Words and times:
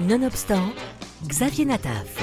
Nonobstant, 0.00 0.72
Xavier 1.28 1.66
Nataf. 1.66 2.18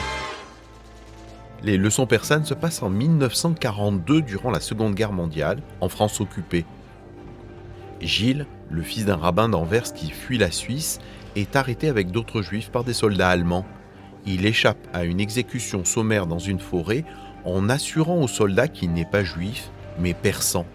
Les 1.63 1.77
leçons 1.77 2.05
persanes 2.05 2.43
se 2.43 2.53
passent 2.53 2.83
en 2.83 2.89
1942 2.89 4.21
durant 4.21 4.51
la 4.51 4.59
Seconde 4.59 4.93
Guerre 4.93 5.13
mondiale, 5.13 5.61
en 5.79 5.87
France 5.87 6.19
occupée. 6.19 6.65
Gilles, 8.01 8.45
le 8.69 8.81
fils 8.81 9.05
d'un 9.05 9.15
rabbin 9.15 9.47
d'Anvers 9.47 9.93
qui 9.93 10.11
fuit 10.11 10.37
la 10.37 10.51
Suisse, 10.51 10.99
est 11.37 11.55
arrêté 11.55 11.87
avec 11.87 12.11
d'autres 12.11 12.41
juifs 12.41 12.71
par 12.71 12.83
des 12.83 12.93
soldats 12.93 13.29
allemands. 13.29 13.65
Il 14.25 14.45
échappe 14.45 14.85
à 14.91 15.05
une 15.05 15.21
exécution 15.21 15.85
sommaire 15.85 16.27
dans 16.27 16.39
une 16.39 16.59
forêt 16.59 17.05
en 17.45 17.69
assurant 17.69 18.21
aux 18.21 18.27
soldats 18.27 18.67
qu'il 18.67 18.91
n'est 18.91 19.05
pas 19.05 19.23
juif, 19.23 19.71
mais 19.97 20.13
persan. 20.13 20.65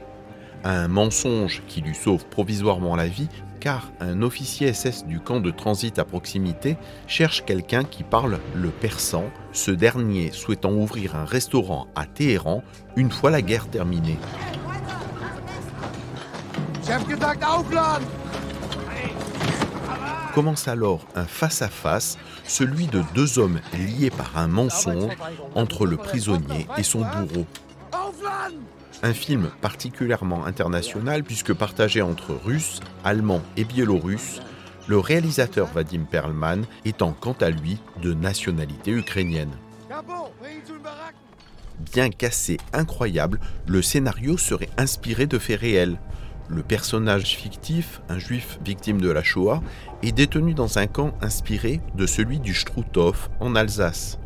Un 0.68 0.88
mensonge 0.88 1.62
qui 1.68 1.80
lui 1.80 1.94
sauve 1.94 2.26
provisoirement 2.26 2.96
la 2.96 3.06
vie 3.06 3.28
car 3.60 3.92
un 4.00 4.20
officier 4.20 4.72
SS 4.72 5.06
du 5.06 5.20
camp 5.20 5.38
de 5.38 5.52
transit 5.52 5.96
à 6.00 6.04
proximité 6.04 6.76
cherche 7.06 7.44
quelqu'un 7.44 7.84
qui 7.84 8.02
parle 8.02 8.40
le 8.52 8.70
persan, 8.70 9.22
ce 9.52 9.70
dernier 9.70 10.32
souhaitant 10.32 10.72
ouvrir 10.72 11.14
un 11.14 11.24
restaurant 11.24 11.86
à 11.94 12.04
Téhéran 12.04 12.64
une 12.96 13.12
fois 13.12 13.30
la 13.30 13.42
guerre 13.42 13.68
terminée. 13.68 14.18
Commence 20.34 20.66
alors 20.66 21.06
un 21.14 21.26
face-à-face, 21.26 22.18
celui 22.42 22.88
de 22.88 23.04
deux 23.14 23.38
hommes 23.38 23.60
liés 23.72 24.10
par 24.10 24.36
un 24.36 24.48
mensonge 24.48 25.12
entre 25.54 25.86
le 25.86 25.96
prisonnier 25.96 26.66
et 26.76 26.82
son 26.82 27.02
bourreau. 27.02 27.46
Un 29.02 29.12
film 29.12 29.50
particulièrement 29.60 30.46
international 30.46 31.22
puisque 31.22 31.52
partagé 31.52 32.02
entre 32.02 32.34
Russes, 32.34 32.80
Allemands 33.04 33.42
et 33.56 33.64
Biélorusses, 33.64 34.40
le 34.86 34.98
réalisateur 34.98 35.66
Vadim 35.66 36.04
Perlman 36.04 36.62
étant 36.84 37.12
quant 37.12 37.36
à 37.40 37.50
lui 37.50 37.78
de 38.02 38.14
nationalité 38.14 38.92
ukrainienne. 38.92 39.50
Bien 41.92 42.10
qu'assez 42.10 42.56
incroyable, 42.72 43.40
le 43.66 43.82
scénario 43.82 44.38
serait 44.38 44.70
inspiré 44.78 45.26
de 45.26 45.38
faits 45.38 45.60
réels. 45.60 45.98
Le 46.48 46.62
personnage 46.62 47.36
fictif, 47.36 48.00
un 48.08 48.18
juif 48.18 48.58
victime 48.64 49.00
de 49.00 49.10
la 49.10 49.22
Shoah, 49.22 49.62
est 50.02 50.12
détenu 50.12 50.54
dans 50.54 50.78
un 50.78 50.86
camp 50.86 51.12
inspiré 51.20 51.80
de 51.96 52.06
celui 52.06 52.38
du 52.38 52.54
Struthof 52.54 53.30
en 53.40 53.56
Alsace 53.56 54.18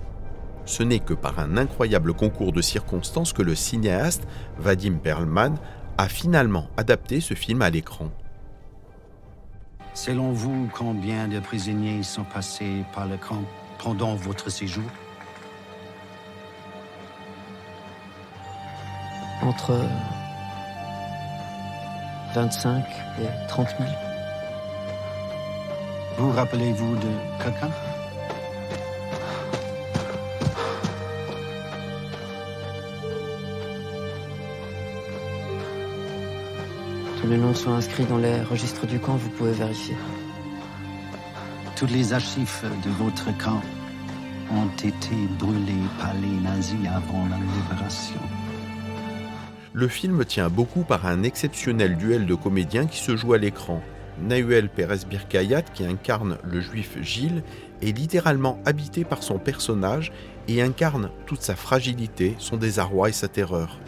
ce 0.70 0.84
n'est 0.84 1.00
que 1.00 1.14
par 1.14 1.40
un 1.40 1.56
incroyable 1.56 2.14
concours 2.14 2.52
de 2.52 2.62
circonstances 2.62 3.32
que 3.32 3.42
le 3.42 3.56
cinéaste 3.56 4.22
Vadim 4.58 4.98
Perlman 5.02 5.56
a 5.98 6.08
finalement 6.08 6.68
adapté 6.76 7.20
ce 7.20 7.34
film 7.34 7.60
à 7.60 7.70
l'écran. 7.70 8.08
Selon 9.94 10.30
vous, 10.30 10.70
combien 10.72 11.26
de 11.26 11.41
prisonniers 11.41 12.04
sont 12.04 12.22
passés 12.22 12.84
par 12.94 13.06
le 13.06 13.16
camp 13.16 13.42
pendant 13.78 14.14
votre 14.14 14.48
séjour? 14.48 14.84
Entre 19.42 19.76
25 22.34 22.84
et 23.20 23.48
30 23.48 23.68
000. 23.76 23.91
Vous 26.16 26.30
rappelez-vous 26.30 26.94
de 26.94 27.42
quelqu'un? 27.42 27.70
Que 37.20 37.26
les 37.26 37.36
noms 37.36 37.54
soient 37.54 37.74
inscrits 37.74 38.06
dans 38.06 38.16
les 38.16 38.40
registres 38.40 38.86
du 38.86 38.98
camp, 38.98 39.16
vous 39.16 39.28
pouvez 39.30 39.52
vérifier. 39.52 39.94
Toutes 41.76 41.90
les 41.90 42.14
archives 42.14 42.62
de 42.82 42.90
votre 42.90 43.26
camp 43.36 43.60
ont 44.50 44.68
été 44.82 45.14
brûlées 45.38 45.86
par 45.98 46.14
les 46.14 46.41
nazis 46.41 46.78
avant 46.88 47.28
la 47.28 47.36
libération. 47.36 48.20
Le 49.75 49.86
film 49.86 50.25
tient 50.25 50.48
beaucoup 50.48 50.82
par 50.82 51.06
un 51.06 51.22
exceptionnel 51.22 51.97
duel 51.97 52.25
de 52.25 52.34
comédiens 52.34 52.86
qui 52.86 52.98
se 52.98 53.16
joue 53.16 53.34
à 53.34 53.38
l'écran. 53.38 53.82
Nahuel 54.22 54.70
Pérez 54.70 55.04
Birkayat, 55.09 55.62
qui 55.62 55.84
incarne 55.84 56.38
le 56.42 56.60
juif 56.60 56.97
Gilles, 57.03 57.42
est 57.82 57.97
littéralement 57.97 58.59
habité 58.64 59.04
par 59.04 59.22
son 59.22 59.38
personnage 59.38 60.10
et 60.48 60.62
incarne 60.62 61.10
toute 61.26 61.42
sa 61.42 61.54
fragilité, 61.54 62.34
son 62.38 62.56
désarroi 62.56 63.10
et 63.10 63.12
sa 63.12 63.28
terreur. 63.28 63.78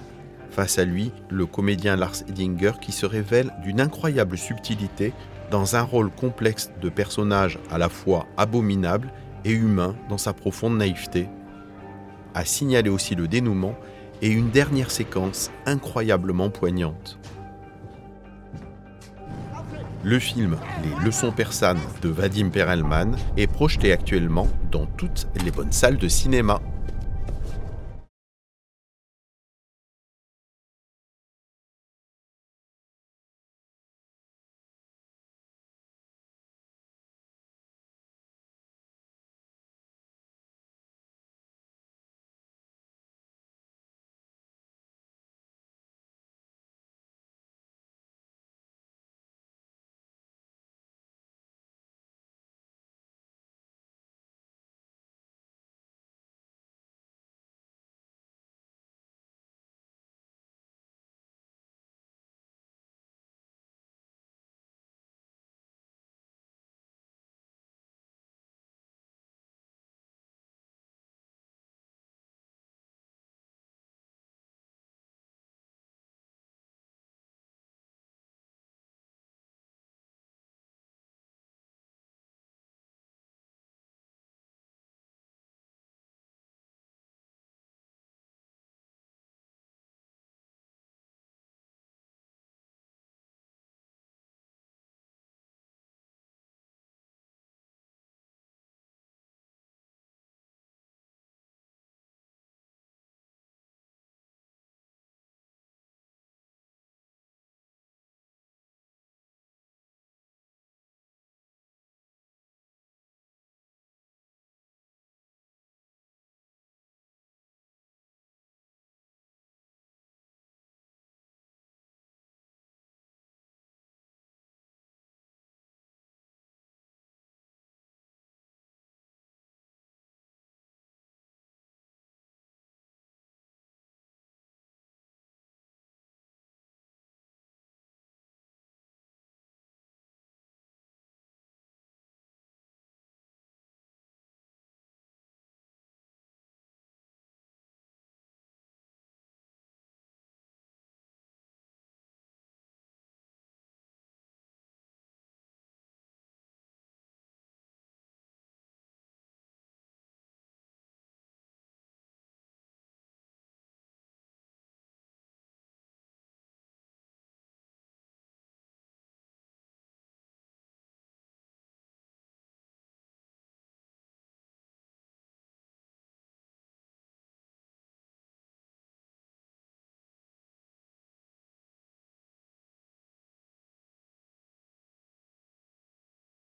Face 0.53 0.79
à 0.79 0.85
lui, 0.85 1.13
le 1.31 1.47
comédien 1.47 1.97
Lars 1.97 2.23
Edinger 2.29 2.73
qui 2.79 2.93
se 2.93 3.07
révèle 3.07 3.51
d'une 3.63 3.81
incroyable 3.81 4.37
subtilité 4.37 5.15
dans 5.51 5.77
un 5.77 5.83
rôle 5.83 6.11
complexe 6.11 6.71
de 6.81 6.91
personnage 6.91 7.59
à 7.71 7.79
la 7.79 7.89
fois 7.89 8.27
abominable 8.37 9.11
et 9.47 9.53
humain 9.53 9.97
dans 10.11 10.19
sa 10.19 10.35
profonde 10.35 10.77
naïveté. 10.77 11.29
A 12.35 12.45
signaler 12.45 12.91
aussi 12.91 13.15
le 13.15 13.29
dénouement 13.29 13.75
et 14.21 14.29
une 14.29 14.51
dernière 14.51 14.91
séquence 14.91 15.51
incroyablement 15.65 16.51
poignante. 16.51 17.19
Le 20.05 20.19
film 20.19 20.59
Les 20.83 21.05
leçons 21.07 21.33
persanes 21.33 21.81
de 22.03 22.11
Vadim 22.11 22.51
Perelman 22.51 23.17
est 23.39 23.47
projeté 23.47 23.93
actuellement 23.93 24.49
dans 24.71 24.84
toutes 24.84 25.29
les 25.45 25.51
bonnes 25.51 25.73
salles 25.73 25.97
de 25.97 26.09
cinéma. 26.09 26.61